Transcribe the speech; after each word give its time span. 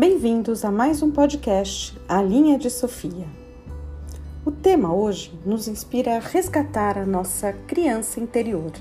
Bem-vindos 0.00 0.64
a 0.64 0.70
mais 0.70 1.02
um 1.02 1.10
podcast, 1.10 1.94
A 2.08 2.22
Linha 2.22 2.58
de 2.58 2.70
Sofia. 2.70 3.26
O 4.46 4.50
tema 4.50 4.94
hoje 4.94 5.38
nos 5.44 5.68
inspira 5.68 6.16
a 6.16 6.20
resgatar 6.20 6.96
a 6.96 7.04
nossa 7.04 7.52
criança 7.52 8.18
interior. 8.18 8.72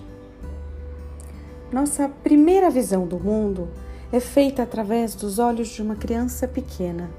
Nossa 1.73 2.07
primeira 2.07 2.69
visão 2.69 3.05
do 3.05 3.19
mundo 3.19 3.67
é 4.13 4.21
feita 4.21 4.63
através 4.63 5.13
dos 5.13 5.39
olhos 5.39 5.67
de 5.67 5.81
uma 5.81 5.97
criança 5.97 6.47
pequena, 6.47 7.09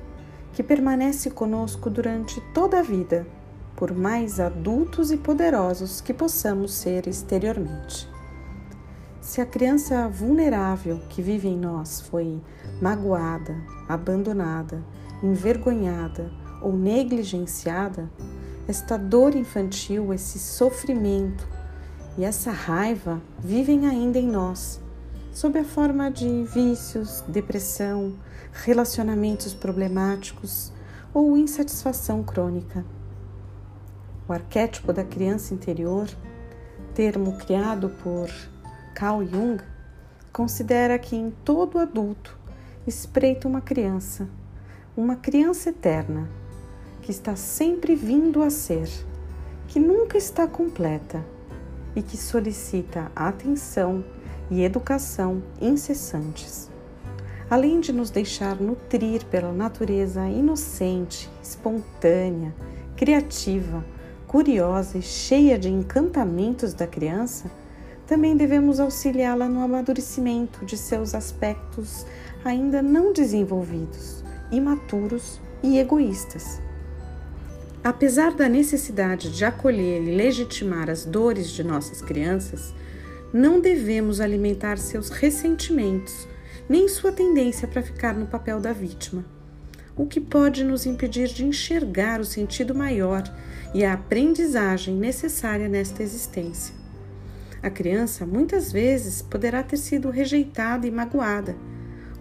que 0.55 0.62
permanece 0.62 1.29
conosco 1.29 1.91
durante 1.91 2.41
toda 2.55 2.79
a 2.79 2.82
vida, 2.82 3.27
por 3.77 3.93
mais 3.93 4.41
adultos 4.41 5.12
e 5.12 5.19
poderosos 5.19 6.01
que 6.01 6.14
possamos 6.14 6.73
ser 6.73 7.07
exteriormente. 7.07 8.09
Se 9.31 9.41
a 9.41 9.47
criança 9.47 10.09
vulnerável 10.09 10.99
que 11.09 11.23
vive 11.23 11.47
em 11.47 11.57
nós 11.57 12.01
foi 12.01 12.43
magoada, 12.83 13.56
abandonada, 13.89 14.83
envergonhada 15.23 16.33
ou 16.61 16.73
negligenciada, 16.73 18.11
esta 18.66 18.97
dor 18.97 19.37
infantil, 19.37 20.12
esse 20.12 20.37
sofrimento 20.37 21.47
e 22.19 22.25
essa 22.25 22.51
raiva 22.51 23.23
vivem 23.39 23.87
ainda 23.87 24.19
em 24.19 24.27
nós, 24.27 24.80
sob 25.31 25.61
a 25.61 25.65
forma 25.65 26.11
de 26.11 26.42
vícios, 26.53 27.23
depressão, 27.28 28.19
relacionamentos 28.53 29.55
problemáticos 29.55 30.73
ou 31.15 31.37
insatisfação 31.37 32.25
crônica. 32.25 32.84
O 34.28 34.33
arquétipo 34.33 34.92
da 34.92 35.05
criança 35.05 35.55
interior, 35.55 36.09
termo 36.95 37.37
criado 37.39 37.91
por 38.03 38.28
Carl 38.95 39.25
Jung, 39.25 39.62
considera 40.33 40.98
que 40.98 41.17
em 41.17 41.31
todo 41.45 41.79
adulto 41.79 42.39
espreita 42.87 43.48
uma 43.48 43.61
criança, 43.61 44.28
uma 44.97 45.17
criança 45.17 45.70
eterna, 45.70 46.28
que 47.03 47.11
está 47.11 47.37
sempre 47.37 47.95
vindo 47.95 48.42
a 48.42 48.51
ser, 48.51 48.89
que 49.69 49.79
nunca 49.79 50.19
está 50.19 50.47
completa 50.47 51.25
e 51.95 52.03
que 52.03 52.17
solicita 52.17 53.11
atenção 53.14 54.05
e 54.51 54.62
educação 54.62 55.42
incessantes. 55.61 56.70
Além 57.48 57.81
de 57.81 57.92
nos 57.92 58.11
deixar 58.11 58.57
nutrir 58.57 59.25
pela 59.27 59.53
natureza 59.53 60.29
inocente, 60.29 61.29
espontânea, 61.42 62.55
criativa, 62.97 63.84
curiosa 64.27 64.98
e 64.98 65.03
cheia 65.03 65.59
de 65.59 65.69
encantamentos 65.69 66.73
da 66.73 66.86
criança, 66.86 67.51
também 68.11 68.36
devemos 68.36 68.80
auxiliá-la 68.80 69.48
no 69.48 69.62
amadurecimento 69.62 70.66
de 70.66 70.77
seus 70.77 71.14
aspectos 71.14 72.05
ainda 72.44 72.83
não 72.83 73.12
desenvolvidos, 73.12 74.25
imaturos 74.50 75.41
e 75.62 75.78
egoístas. 75.78 76.61
Apesar 77.84 78.34
da 78.34 78.48
necessidade 78.48 79.30
de 79.30 79.44
acolher 79.44 80.02
e 80.02 80.17
legitimar 80.17 80.91
as 80.91 81.05
dores 81.05 81.50
de 81.50 81.62
nossas 81.62 82.02
crianças, 82.02 82.75
não 83.33 83.61
devemos 83.61 84.20
alimentar 84.20 84.77
seus 84.77 85.11
ressentimentos, 85.11 86.27
nem 86.69 86.89
sua 86.89 87.12
tendência 87.12 87.69
para 87.69 87.80
ficar 87.80 88.12
no 88.12 88.27
papel 88.27 88.58
da 88.58 88.72
vítima, 88.72 89.24
o 89.95 90.05
que 90.05 90.20
pode 90.20 90.64
nos 90.64 90.84
impedir 90.84 91.28
de 91.28 91.45
enxergar 91.45 92.20
o 92.20 92.24
sentido 92.24 92.74
maior 92.74 93.22
e 93.72 93.84
a 93.84 93.92
aprendizagem 93.92 94.97
necessária 94.97 95.69
nesta 95.69 96.02
existência. 96.02 96.80
A 97.62 97.69
criança 97.69 98.25
muitas 98.25 98.72
vezes 98.72 99.20
poderá 99.20 99.62
ter 99.62 99.77
sido 99.77 100.08
rejeitada 100.11 100.86
e 100.86 100.91
magoada. 100.91 101.55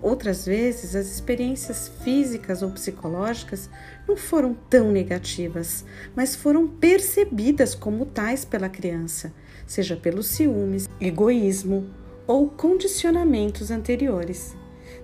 Outras 0.01 0.45
vezes, 0.45 0.95
as 0.95 1.07
experiências 1.07 1.91
físicas 2.03 2.61
ou 2.61 2.71
psicológicas 2.71 3.69
não 4.07 4.15
foram 4.15 4.53
tão 4.69 4.91
negativas, 4.91 5.85
mas 6.15 6.35
foram 6.35 6.67
percebidas 6.67 7.75
como 7.75 8.05
tais 8.05 8.45
pela 8.45 8.69
criança, 8.69 9.33
seja 9.67 9.97
pelos 9.97 10.27
ciúmes, 10.27 10.87
egoísmo 11.01 11.89
ou 12.25 12.49
condicionamentos 12.49 13.71
anteriores, 13.71 14.55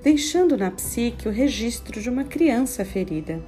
deixando 0.02 0.56
na 0.56 0.72
psique 0.72 1.28
o 1.28 1.32
registro 1.32 2.02
de 2.02 2.10
uma 2.10 2.24
criança 2.24 2.86
ferida. 2.86 3.44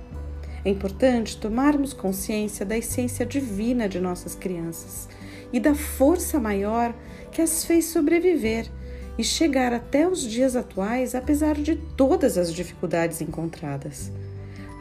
É 0.68 0.70
importante 0.70 1.38
tomarmos 1.38 1.94
consciência 1.94 2.66
da 2.66 2.78
essência 2.78 3.26
divina 3.26 3.88
de 3.88 4.02
nossas 4.02 4.36
crianças 4.36 5.08
e 5.54 5.62
da 5.62 5.74
força 5.74 6.42
maior 6.42 6.94
que 7.32 7.42
as 7.42 7.64
fez 7.64 7.86
sobreviver 7.86 8.70
e 9.18 9.24
chegar 9.24 9.72
até 9.72 10.06
os 10.06 10.22
dias 10.22 10.58
atuais, 10.58 11.16
apesar 11.16 11.56
de 11.56 11.78
todas 11.96 12.38
as 12.38 12.54
dificuldades 12.54 13.22
encontradas. 13.22 14.12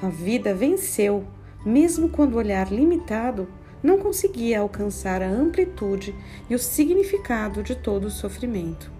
A 0.03 0.09
vida 0.09 0.53
venceu, 0.53 1.25
mesmo 1.65 2.09
quando 2.09 2.35
o 2.35 2.39
olhar 2.39 2.73
limitado 2.73 3.47
não 3.81 3.97
conseguia 3.97 4.63
alcançar 4.63 5.23
a 5.23 5.31
amplitude 5.31 6.13
e 6.51 6.57
o 6.57 6.59
significado 6.59 7.63
de 7.63 7.77
todo 7.77 8.07
o 8.07 8.11
sofrimento. 8.11 8.91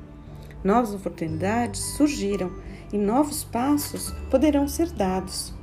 Novas 0.63 0.95
oportunidades 0.95 1.81
surgiram 1.97 2.53
e 2.93 2.97
novos 2.97 3.43
passos 3.43 4.13
poderão 4.31 4.69
ser 4.69 4.89
dados. 4.93 5.56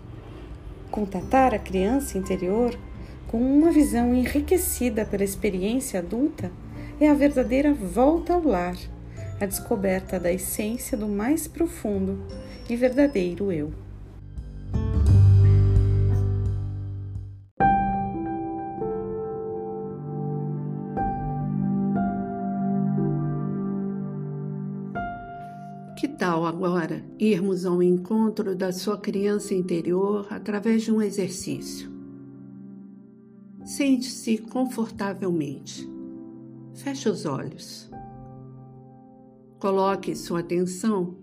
Contatar 0.93 1.55
a 1.55 1.57
criança 1.57 2.19
interior 2.19 2.77
com 3.25 3.39
uma 3.39 3.71
visão 3.71 4.13
enriquecida 4.13 5.03
pela 5.03 5.23
experiência 5.23 5.99
adulta, 5.99 6.51
é 7.01 7.09
a 7.09 7.15
verdadeira 7.15 7.73
volta 7.73 8.33
ao 8.33 8.43
lar, 8.43 8.75
a 9.41 9.45
descoberta 9.47 10.19
da 10.19 10.31
essência 10.31 10.95
do 10.95 11.07
mais 11.07 11.47
profundo 11.47 12.23
e 12.69 12.75
verdadeiro 12.75 13.51
eu. 13.51 13.82
Que 26.03 26.09
tal 26.09 26.45
agora 26.45 27.01
irmos 27.17 27.65
ao 27.65 27.81
encontro 27.81 28.57
da 28.57 28.73
sua 28.73 28.97
criança 28.97 29.53
interior 29.53 30.27
através 30.29 30.83
de 30.83 30.91
um 30.91 31.01
exercício? 31.01 31.89
Sente-se 33.63 34.37
confortavelmente. 34.37 35.89
Feche 36.73 37.07
os 37.07 37.25
olhos. 37.25 37.89
Coloque 39.59 40.13
sua 40.13 40.41
atenção 40.41 41.15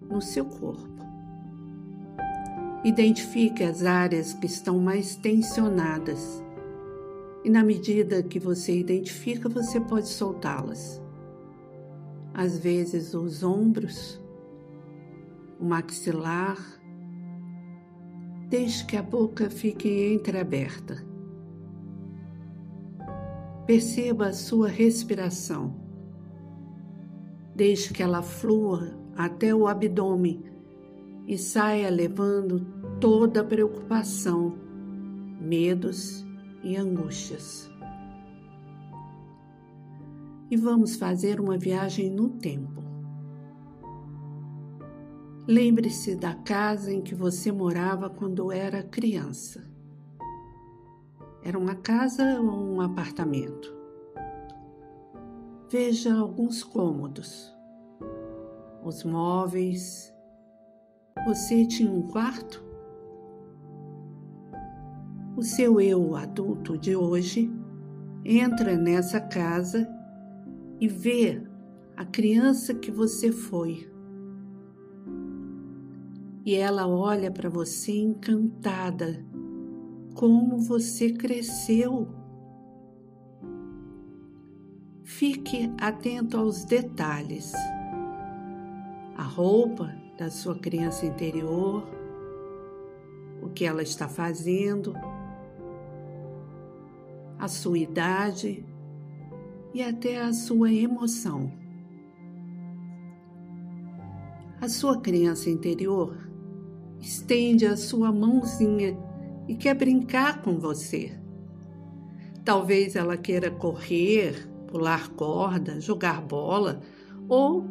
no 0.00 0.22
seu 0.22 0.46
corpo. 0.46 1.04
Identifique 2.82 3.62
as 3.62 3.84
áreas 3.84 4.32
que 4.32 4.46
estão 4.46 4.78
mais 4.78 5.16
tensionadas. 5.16 6.42
E 7.44 7.50
na 7.50 7.62
medida 7.62 8.22
que 8.22 8.38
você 8.38 8.74
identifica, 8.74 9.50
você 9.50 9.78
pode 9.78 10.08
soltá-las. 10.08 11.03
Às 12.34 12.58
vezes, 12.58 13.14
os 13.14 13.44
ombros, 13.44 14.20
o 15.60 15.64
maxilar. 15.64 16.58
Deixe 18.48 18.84
que 18.84 18.96
a 18.96 19.02
boca 19.02 19.48
fique 19.48 20.12
entreaberta. 20.12 20.96
Perceba 23.66 24.26
a 24.26 24.32
sua 24.32 24.68
respiração. 24.68 25.74
Deixe 27.54 27.94
que 27.94 28.02
ela 28.02 28.20
flua 28.20 28.98
até 29.16 29.54
o 29.54 29.68
abdômen 29.68 30.42
e 31.26 31.38
saia 31.38 31.88
levando 31.88 32.66
toda 33.00 33.44
preocupação, 33.44 34.58
medos 35.40 36.26
e 36.62 36.76
angústias. 36.76 37.70
E 40.54 40.56
vamos 40.56 40.94
fazer 40.94 41.40
uma 41.40 41.58
viagem 41.58 42.08
no 42.08 42.28
tempo. 42.28 42.80
Lembre-se 45.48 46.14
da 46.14 46.32
casa 46.32 46.92
em 46.92 47.02
que 47.02 47.12
você 47.12 47.50
morava 47.50 48.08
quando 48.08 48.52
era 48.52 48.80
criança. 48.80 49.68
Era 51.42 51.58
uma 51.58 51.74
casa 51.74 52.40
ou 52.40 52.72
um 52.72 52.80
apartamento? 52.80 53.74
Veja 55.68 56.14
alguns 56.14 56.62
cômodos, 56.62 57.52
os 58.84 59.02
móveis. 59.02 60.14
Você 61.26 61.66
tinha 61.66 61.90
um 61.90 62.02
quarto? 62.02 62.64
O 65.36 65.42
seu 65.42 65.80
eu 65.80 66.14
adulto 66.14 66.78
de 66.78 66.94
hoje 66.94 67.52
entra 68.24 68.76
nessa 68.76 69.20
casa 69.20 70.03
e 70.84 70.88
vê 70.88 71.40
a 71.96 72.04
criança 72.04 72.74
que 72.74 72.90
você 72.90 73.32
foi. 73.32 73.90
E 76.44 76.54
ela 76.54 76.86
olha 76.86 77.30
para 77.30 77.48
você 77.48 77.92
encantada 77.92 79.24
como 80.14 80.58
você 80.58 81.10
cresceu. 81.10 82.06
Fique 85.04 85.72
atento 85.80 86.36
aos 86.36 86.66
detalhes. 86.66 87.54
A 89.16 89.22
roupa 89.22 89.90
da 90.18 90.28
sua 90.28 90.58
criança 90.58 91.06
interior, 91.06 91.88
o 93.42 93.48
que 93.48 93.64
ela 93.64 93.82
está 93.82 94.06
fazendo, 94.06 94.92
a 97.38 97.48
sua 97.48 97.78
idade 97.78 98.73
e 99.74 99.82
até 99.82 100.22
a 100.22 100.32
sua 100.32 100.72
emoção. 100.72 101.52
A 104.60 104.68
sua 104.68 105.00
criança 105.00 105.50
interior 105.50 106.16
estende 107.00 107.66
a 107.66 107.76
sua 107.76 108.12
mãozinha 108.12 108.96
e 109.48 109.56
quer 109.56 109.74
brincar 109.74 110.42
com 110.42 110.60
você. 110.60 111.12
Talvez 112.44 112.94
ela 112.94 113.16
queira 113.16 113.50
correr, 113.50 114.48
pular 114.68 115.08
corda, 115.10 115.80
jogar 115.80 116.22
bola 116.22 116.80
ou 117.28 117.62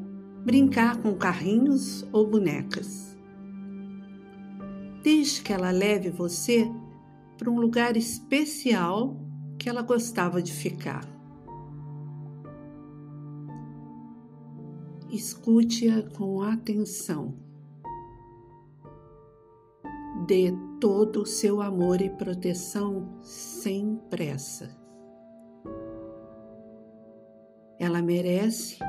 brincar 0.44 1.02
com 1.02 1.16
carrinhos 1.16 2.06
ou 2.12 2.28
bonecas. 2.28 3.18
Deixe 5.02 5.42
que 5.42 5.54
ela 5.54 5.72
leve 5.72 6.10
você 6.10 6.70
para 7.38 7.50
um 7.50 7.60
lugar 7.60 7.96
especial 7.96 9.18
que 9.58 9.70
ela 9.70 9.82
gostava 9.82 10.42
de 10.42 10.52
ficar. 10.52 11.23
Escute-a 15.14 16.02
com 16.18 16.42
atenção. 16.42 17.36
Dê 20.26 20.52
todo 20.82 21.22
o 21.22 21.26
seu 21.26 21.62
amor 21.62 22.02
e 22.02 22.10
proteção 22.10 23.20
sem 23.22 23.96
pressa. 24.10 24.76
Ela 27.78 28.02
merece 28.02 28.80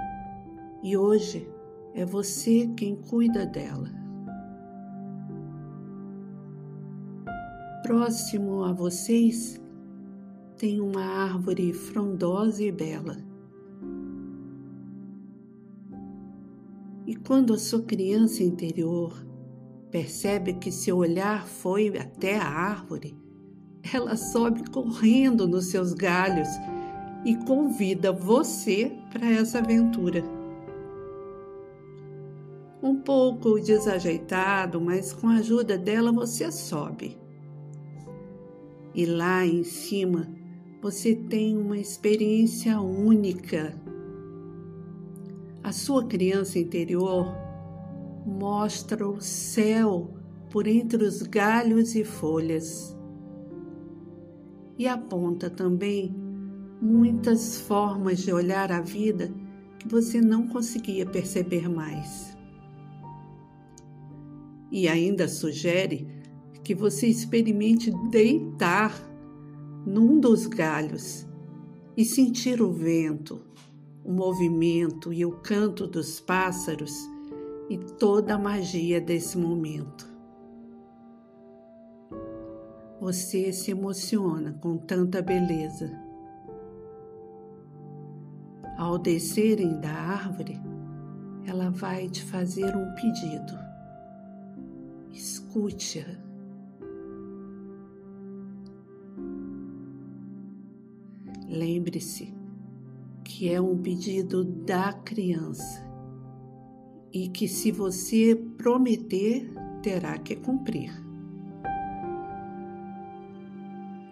e 0.82 0.96
hoje 0.96 1.46
é 1.92 2.06
você 2.06 2.72
quem 2.74 2.96
cuida 2.96 3.44
dela. 3.44 3.90
Próximo 7.82 8.64
a 8.64 8.72
vocês 8.72 9.60
tem 10.56 10.80
uma 10.80 11.04
árvore 11.04 11.74
frondosa 11.74 12.64
e 12.64 12.72
bela 12.72 13.33
E 17.06 17.14
quando 17.14 17.52
a 17.52 17.58
sua 17.58 17.82
criança 17.82 18.42
interior 18.42 19.26
percebe 19.90 20.54
que 20.54 20.72
seu 20.72 20.96
olhar 20.96 21.46
foi 21.46 21.96
até 21.98 22.38
a 22.38 22.46
árvore, 22.46 23.16
ela 23.92 24.16
sobe 24.16 24.68
correndo 24.70 25.46
nos 25.46 25.66
seus 25.66 25.92
galhos 25.92 26.48
e 27.24 27.36
convida 27.44 28.10
você 28.10 28.92
para 29.12 29.30
essa 29.30 29.58
aventura. 29.58 30.24
Um 32.82 32.96
pouco 32.96 33.60
desajeitado, 33.60 34.80
mas 34.80 35.12
com 35.12 35.28
a 35.28 35.36
ajuda 35.36 35.76
dela 35.76 36.12
você 36.12 36.50
sobe. 36.50 37.18
E 38.94 39.04
lá 39.04 39.44
em 39.44 39.64
cima 39.64 40.28
você 40.80 41.14
tem 41.14 41.56
uma 41.56 41.78
experiência 41.78 42.80
única 42.80 43.74
a 45.64 45.72
sua 45.72 46.04
criança 46.04 46.58
interior 46.58 47.34
mostra 48.26 49.08
o 49.08 49.18
céu 49.18 50.14
por 50.50 50.66
entre 50.66 51.02
os 51.02 51.22
galhos 51.22 51.94
e 51.94 52.04
folhas 52.04 52.94
e 54.78 54.86
aponta 54.86 55.48
também 55.48 56.14
muitas 56.82 57.58
formas 57.62 58.18
de 58.18 58.30
olhar 58.30 58.70
a 58.70 58.82
vida 58.82 59.32
que 59.78 59.88
você 59.88 60.20
não 60.20 60.48
conseguia 60.48 61.06
perceber 61.06 61.66
mais. 61.66 62.36
E 64.70 64.86
ainda 64.86 65.26
sugere 65.28 66.06
que 66.62 66.74
você 66.74 67.06
experimente 67.06 67.90
deitar 68.10 68.92
num 69.86 70.20
dos 70.20 70.46
galhos 70.46 71.26
e 71.96 72.04
sentir 72.04 72.60
o 72.60 72.70
vento 72.70 73.40
o 74.04 74.12
movimento 74.12 75.12
e 75.12 75.24
o 75.24 75.32
canto 75.32 75.86
dos 75.86 76.20
pássaros 76.20 76.92
e 77.70 77.78
toda 77.78 78.34
a 78.34 78.38
magia 78.38 79.00
desse 79.00 79.38
momento. 79.38 80.12
Você 83.00 83.52
se 83.52 83.70
emociona 83.70 84.52
com 84.60 84.76
tanta 84.76 85.22
beleza. 85.22 85.90
Ao 88.76 88.98
descerem 88.98 89.80
da 89.80 89.90
árvore, 89.90 90.60
ela 91.46 91.70
vai 91.70 92.08
te 92.08 92.22
fazer 92.24 92.76
um 92.76 92.94
pedido. 92.94 93.52
Escute-a. 95.10 96.04
Lembre-se 101.46 102.43
que 103.36 103.52
é 103.52 103.60
um 103.60 103.76
pedido 103.76 104.44
da 104.44 104.92
criança 104.92 105.84
e 107.12 107.28
que, 107.28 107.48
se 107.48 107.72
você 107.72 108.36
prometer, 108.56 109.52
terá 109.82 110.16
que 110.18 110.36
cumprir. 110.36 110.92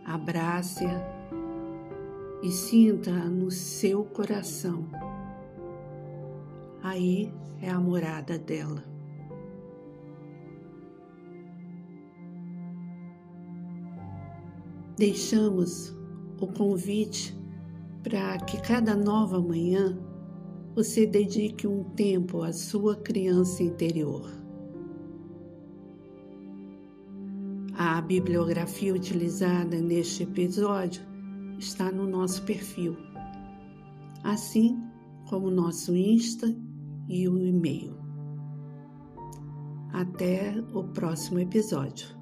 Abrace-a 0.04 1.00
e 2.42 2.50
sinta-a 2.50 3.30
no 3.30 3.48
seu 3.48 4.04
coração. 4.06 4.88
Aí 6.82 7.32
é 7.60 7.70
a 7.70 7.78
morada 7.78 8.36
dela. 8.36 8.82
Deixamos 14.96 15.96
o 16.40 16.48
convite 16.48 17.40
para 18.02 18.38
que 18.38 18.60
cada 18.60 18.96
nova 18.96 19.40
manhã 19.40 19.98
você 20.74 21.06
dedique 21.06 21.66
um 21.66 21.84
tempo 21.84 22.42
à 22.42 22.52
sua 22.52 22.96
criança 22.96 23.62
interior. 23.62 24.28
A 27.74 28.00
bibliografia 28.00 28.94
utilizada 28.94 29.80
neste 29.80 30.24
episódio 30.24 31.02
está 31.58 31.90
no 31.90 32.06
nosso 32.06 32.42
perfil, 32.42 32.96
assim 34.24 34.78
como 35.28 35.50
nosso 35.50 35.94
Insta 35.94 36.54
e 37.08 37.28
o 37.28 37.38
e-mail. 37.38 37.96
Até 39.92 40.54
o 40.72 40.84
próximo 40.84 41.38
episódio. 41.38 42.21